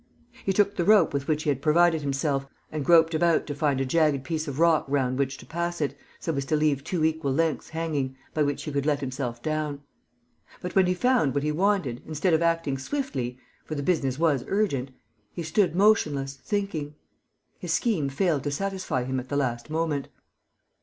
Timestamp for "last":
19.37-19.69